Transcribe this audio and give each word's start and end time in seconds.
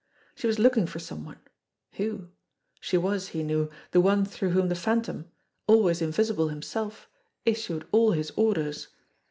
She 0.33 0.47
was 0.47 0.57
looking 0.57 0.87
for 0.87 0.97
some 0.97 1.23
one. 1.23 1.37
Who? 1.91 2.29
She 2.79 2.97
was, 2.97 3.27
he 3.27 3.43
knew, 3.43 3.69
the 3.91 4.01
one 4.01 4.25
through 4.25 4.49
whom 4.49 4.67
the 4.67 4.73
Phantom, 4.73 5.27
always 5.67 6.01
invisible 6.01 6.47
himself, 6.47 7.07
issued 7.45 7.85
all 7.91 8.11
his 8.13 8.31
orders. 8.35 8.87